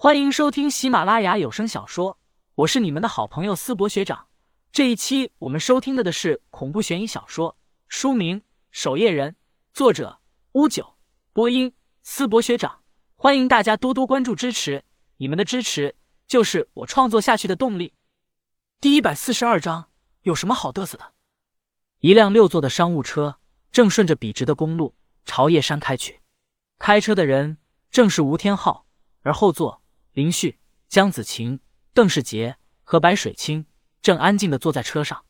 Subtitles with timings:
[0.00, 2.20] 欢迎收听喜马拉雅有声小说，
[2.54, 4.28] 我是你们的好朋友思博学长。
[4.70, 7.56] 这一期我们收听的的是恐怖悬疑小说，
[7.88, 8.40] 书名
[8.70, 9.32] 《守夜人》，
[9.72, 10.20] 作者
[10.52, 10.94] 乌九，
[11.32, 11.74] 播音
[12.04, 12.84] 思博学长。
[13.16, 14.84] 欢迎大家多多关注支持，
[15.16, 15.96] 你们的支持
[16.28, 17.92] 就是我创作下去的动力。
[18.80, 19.90] 第一百四十二章，
[20.22, 21.12] 有什么好嘚瑟的？
[21.98, 23.40] 一辆六座的商务车
[23.72, 24.94] 正顺着笔直的公路
[25.24, 26.20] 朝夜山开去，
[26.78, 27.58] 开车的人
[27.90, 28.84] 正是吴天昊。
[29.22, 29.77] 而后座，
[30.18, 30.58] 林旭、
[30.88, 31.60] 江子晴、
[31.94, 33.66] 邓世杰和白水清
[34.02, 35.24] 正安静的坐在车上。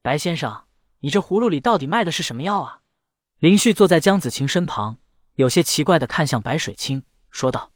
[0.00, 0.66] 白先生，
[1.00, 2.82] 你这葫芦里到底卖的是什么药啊？
[3.40, 4.98] 林旭坐在江子晴身旁，
[5.34, 7.72] 有些奇怪的看向白水清，说道：“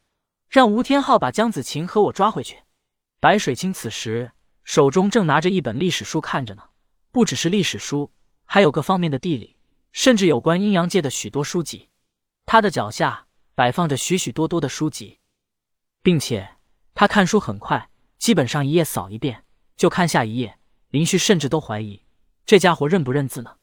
[0.49, 2.63] 让吴天昊把江子晴和我抓回去。”
[3.19, 4.31] 白水清此时
[4.63, 6.63] 手中正拿着一本历史书看着呢，
[7.11, 8.13] 不只是历史书，
[8.45, 9.57] 还有各方面的地理，
[9.91, 11.89] 甚至有关阴阳界的许多书籍。
[12.47, 15.19] 他的脚下摆放着许许多多的书籍。
[16.03, 16.57] 并且
[16.95, 17.89] 他看书很快，
[18.19, 19.45] 基本上一页扫一遍
[19.77, 20.59] 就看下一页。
[20.91, 22.03] 林旭甚至都怀疑
[22.45, 23.57] 这家伙认不认字呢。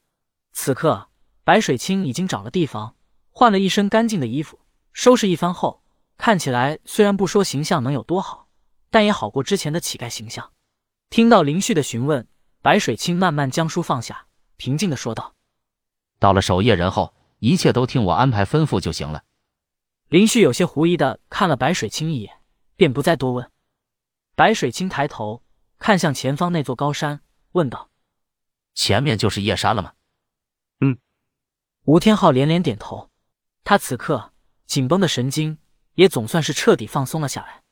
[0.52, 1.08] 此刻，
[1.44, 2.96] 白水清已经找了地方，
[3.30, 4.58] 换了一身干净的衣服，
[4.92, 5.84] 收拾一番后，
[6.18, 8.48] 看起来虽然不说形象能有多好，
[8.90, 10.50] 但也好过之前的乞丐形象。
[11.08, 12.26] 听到林旭的询问，
[12.62, 15.34] 白水清慢慢将书放下，平静的说道
[16.18, 19.22] ：“到了守夜人后，一切都听我安排吩咐就行了。”
[20.10, 22.40] 林旭有些狐疑的看了白水清一眼，
[22.74, 23.48] 便不再多问。
[24.34, 25.44] 白水清抬头
[25.78, 27.20] 看向前方那座高山，
[27.52, 27.90] 问道
[28.74, 29.92] ：“前面就是夜山了吗
[30.82, 30.98] ？”“嗯。”
[31.86, 33.08] 吴天昊连连点头。
[33.62, 34.32] 他此刻
[34.66, 35.58] 紧绷的神经
[35.94, 37.62] 也总算是彻底放松了下来。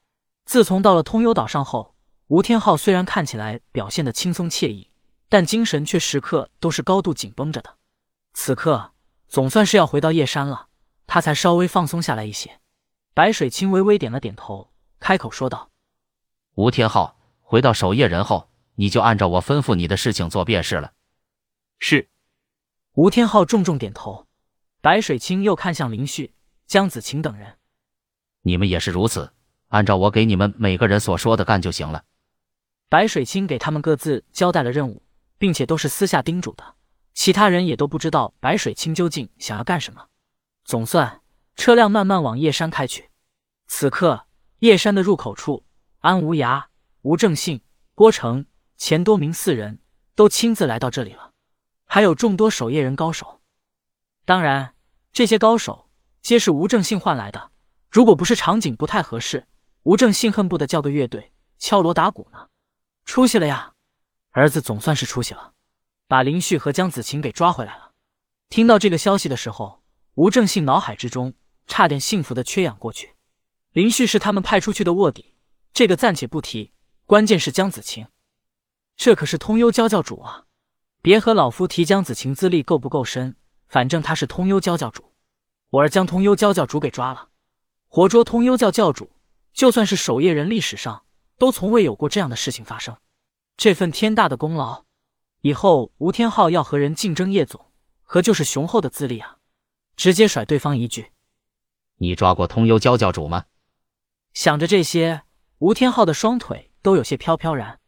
[0.44, 1.96] 自从到了通幽岛上后，
[2.28, 4.92] 吴天昊虽然看起来表现的轻松惬意，
[5.28, 7.78] 但精神却时刻都是高度紧绷着的。
[8.32, 8.92] 此刻
[9.26, 10.67] 总算是要回到夜山了。
[11.08, 12.60] 他才稍微放松下来一些，
[13.14, 14.70] 白水清微微点了点头，
[15.00, 15.70] 开口说道
[16.54, 20.92] ：“吴天昊，回到守夜人后，你就按照我吩咐你的事情做便是了。”
[21.80, 22.08] 是。
[22.92, 24.26] 吴天昊重重点头。
[24.80, 26.34] 白水清又看向林旭、
[26.66, 27.56] 江子晴等人
[28.42, 29.32] ：“你们也是如此，
[29.68, 32.04] 按照我给你们每个人所说的干就行了。”
[32.90, 35.02] 白水清给他们各自交代了任务，
[35.38, 36.74] 并且都是私下叮嘱的，
[37.14, 40.07] 其他人也都不知道白水清究竟想要干什么。
[40.68, 41.22] 总算，
[41.56, 43.08] 车辆慢慢往叶山开去。
[43.68, 44.26] 此刻，
[44.58, 45.64] 叶山的入口处，
[46.00, 46.66] 安无涯、
[47.00, 47.62] 吴正信、
[47.94, 48.44] 郭成、
[48.76, 49.80] 钱多明四人
[50.14, 51.32] 都亲自来到这里了，
[51.86, 53.40] 还有众多守夜人高手。
[54.26, 54.74] 当然，
[55.10, 55.88] 这些高手
[56.20, 57.50] 皆是吴正信换来的。
[57.90, 59.46] 如果不是场景不太合适，
[59.84, 62.48] 吴正信恨不得叫个乐队敲锣打鼓呢。
[63.06, 63.72] 出息了呀，
[64.32, 65.54] 儿子总算是出息了，
[66.06, 67.92] 把林旭和江子晴给抓回来了。
[68.50, 69.77] 听到这个消息的时候。
[70.18, 71.34] 吴正信脑海之中
[71.68, 73.14] 差点幸福的缺氧过去。
[73.70, 75.36] 林旭是他们派出去的卧底，
[75.72, 76.72] 这个暂且不提。
[77.06, 78.08] 关键是江子晴，
[78.96, 80.46] 这可是通幽教教主啊！
[81.00, 83.36] 别和老夫提江子晴资历够不够深，
[83.68, 85.12] 反正他是通幽教教主。
[85.70, 87.28] 我儿将通幽教教主给抓了，
[87.86, 89.12] 活捉通幽教教主，
[89.52, 91.04] 就算是守夜人历史上
[91.38, 92.96] 都从未有过这样的事情发生。
[93.56, 94.84] 这份天大的功劳，
[95.42, 97.70] 以后吴天昊要和人竞争叶总，
[98.02, 99.37] 何就是雄厚的资历啊！
[99.98, 101.10] 直接甩对方一句
[101.98, 103.46] ：“你抓过通幽教教主吗？”
[104.32, 105.24] 想着这些，
[105.58, 107.80] 吴天昊的双腿都有些飘飘然。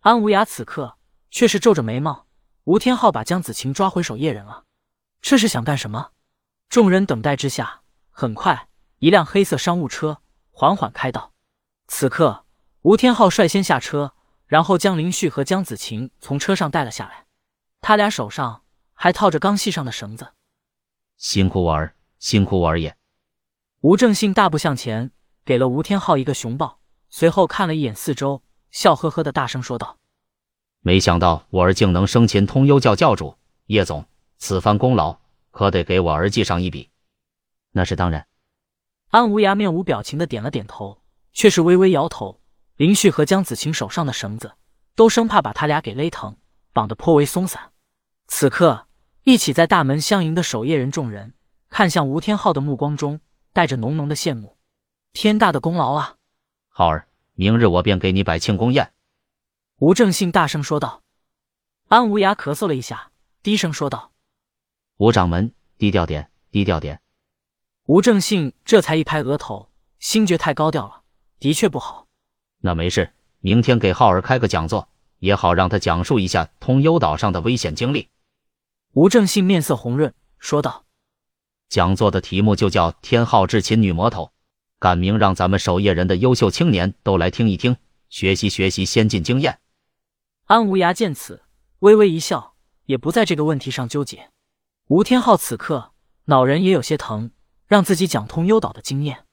[0.00, 0.98] 安无涯此刻
[1.30, 2.26] 却是皱着眉毛。
[2.64, 4.64] 吴天昊把江子晴抓回守夜人了，
[5.22, 6.10] 这是想干什么？
[6.68, 7.80] 众人等待之下，
[8.10, 10.20] 很快一辆黑色商务车
[10.50, 11.32] 缓缓开道。
[11.88, 12.44] 此刻，
[12.82, 14.12] 吴天昊率先下车，
[14.46, 17.24] 然后将林旭和江子晴从车上带了下来。
[17.80, 20.34] 他俩手上还套着刚系上的绳子。
[21.16, 22.96] 辛苦我儿，辛苦我儿也。
[23.80, 25.10] 吴正信大步向前，
[25.44, 29.98] 给了吴天昊一个熊抱，随后看了一眼四周，笑呵呵的大声说道
[30.80, 33.36] ：“没想到我儿竟能生擒通幽教教主
[33.66, 34.06] 叶总，
[34.38, 35.18] 此番功劳
[35.50, 36.90] 可得给我儿记上一笔。”
[37.72, 38.26] 那是当然。
[39.10, 42.40] 安无涯面无表情的点了点头，却是微微摇头。
[42.76, 44.54] 林旭和江子晴手上的绳子
[44.96, 46.36] 都生怕把他俩给勒疼，
[46.72, 47.72] 绑得颇为松散。
[48.26, 48.88] 此刻。
[49.24, 51.32] 一起在大门相迎的守夜人众人，
[51.70, 53.20] 看向吴天昊的目光中
[53.54, 54.58] 带着浓浓的羡慕。
[55.14, 56.16] 天大的功劳啊！
[56.68, 58.92] 浩儿，明日我便给你摆庆功宴。
[59.78, 61.00] 吴正信大声说道。
[61.88, 63.12] 安无涯咳嗽了一下，
[63.42, 64.12] 低声说道
[64.98, 67.00] ：“吴掌门，低调点，低调点。”
[67.86, 69.70] 吴正信这才一拍额头，
[70.00, 71.02] 心觉太高调了，
[71.38, 72.08] 的确不好。
[72.58, 74.86] 那没事，明天给浩儿开个讲座，
[75.20, 78.10] 也好让他讲述一下通幽岛上的危险经历。
[78.94, 80.84] 吴正信面色红润，说道
[81.68, 84.30] ：“讲座的题目就叫‘天浩至擒女魔头’，
[84.78, 87.76] 赶明让咱们守夜人的优秀青年都来听一听，
[88.08, 89.58] 学习学习先进经验。
[90.44, 91.42] 安无涯见此，
[91.80, 92.54] 微微一笑，
[92.84, 94.30] 也不在这个问题上纠结。
[94.86, 95.90] 吴天浩此刻
[96.26, 97.32] 脑仁也有些疼，
[97.66, 99.26] 让自己讲通幽岛的经验。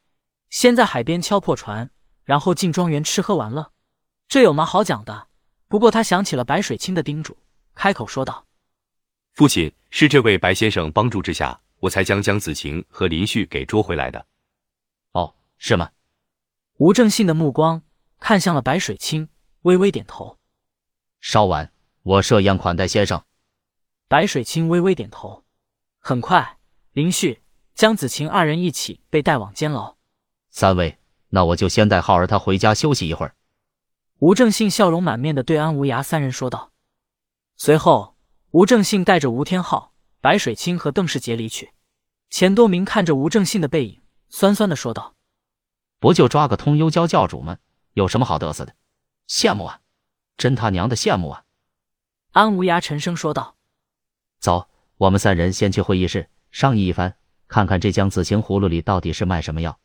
[0.50, 1.92] 先在海边敲破船，
[2.24, 3.72] 然后进庄园吃喝玩乐，
[4.28, 5.28] 这有嘛好讲的？
[5.68, 7.38] 不过他想起了白水清的叮嘱，
[7.76, 8.48] 开口说道
[9.34, 14.26] ：“父亲，是这位白先生帮助之下，我才将江子晴和林旭给捉回来的。”
[15.14, 15.92] 哦，是吗？
[16.78, 17.82] 吴正信的目光
[18.20, 19.30] 看向了白水清，
[19.62, 20.38] 微微点头。
[21.20, 21.72] 稍晚，
[22.04, 23.24] 我设宴款待先生。
[24.08, 25.46] 白水清微微点头。
[26.00, 26.58] 很快，
[26.94, 27.42] 林旭、
[27.76, 29.96] 江子晴二人一起被带往监牢。
[30.50, 30.98] 三位，
[31.30, 33.36] 那我就先带浩儿他回家休息一会儿。
[34.18, 36.72] 吴正信笑容满面的对安无涯三人说道。
[37.56, 38.11] 随后，
[38.52, 41.72] 吴正信带着吴天昊、白水清和邓世杰离去。
[42.30, 45.16] 钱多明看着吴正信的背影，酸酸的说道
[46.00, 47.60] ：“不就抓个通幽教教主吗？
[47.94, 48.76] 有什么好得瑟的？
[49.30, 49.80] 羡慕啊，
[50.36, 51.46] 真他娘的羡慕啊！”
[52.32, 53.56] 安无涯沉声说道
[54.40, 57.16] ：“走，我们三人先去会议室商议一番，
[57.48, 59.80] 看看这江子晴葫芦里到底是卖什么药。”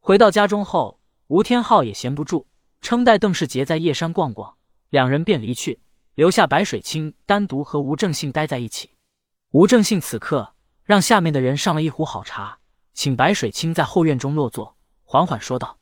[0.00, 0.98] 回到家中后，
[1.28, 2.48] 吴天昊也闲不住。
[2.82, 4.56] 称带邓世杰在夜山逛逛，
[4.90, 5.80] 两人便离去，
[6.16, 8.90] 留下白水清单独和吴正信待在一起。
[9.50, 12.58] 吴正信此刻让下面的人上了一壶好茶，
[12.94, 15.76] 请白水清在后院中落座，缓缓说道：“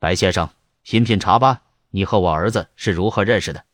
[0.00, 0.48] 白先生，
[0.80, 1.62] 品品茶吧。
[1.90, 3.66] 你和我儿子是如何认识的？”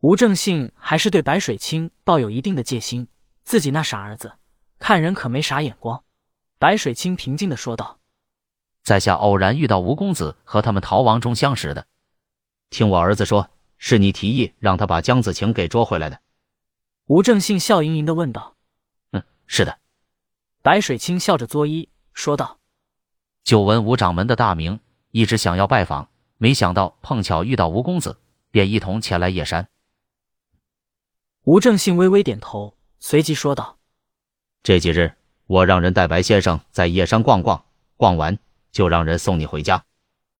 [0.00, 3.06] 吴正信还是对白水清抱有一定的戒心，
[3.44, 4.32] 自己那傻儿子
[4.78, 6.02] 看人可没啥眼光。
[6.58, 7.98] 白水清平静的说道。
[8.82, 11.86] 在下偶然遇到吴公子和他们逃亡中相识的，
[12.70, 16.20] 听我儿子说，是你提议让他把江子晴给捉回来的。
[17.06, 18.56] 吴正信笑盈盈的问道
[19.12, 19.78] ：“嗯，是的。”
[20.62, 22.58] 白水清笑着作揖说道
[23.42, 24.80] ：“久闻吴掌门的大名，
[25.10, 28.18] 一直想要拜访，没想到碰巧遇到吴公子，
[28.50, 29.68] 便一同前来夜山。”
[31.44, 33.78] 吴正信微微点头，随即说道
[34.62, 35.14] ：“这几日
[35.46, 37.64] 我让人带白先生在夜山逛逛，
[37.96, 38.38] 逛完。”
[38.70, 39.82] 就让人送你回家。